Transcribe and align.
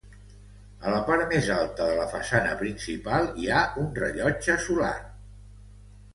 A 0.85 0.93
la 0.93 1.01
part 1.09 1.25
més 1.33 1.49
alta 1.55 1.89
de 1.89 1.99
la 1.99 2.07
façana 2.13 2.57
principal 2.63 3.29
hi 3.43 3.53
ha 3.53 3.61
un 3.85 3.93
rellotge 4.01 4.59
solar. 4.67 4.93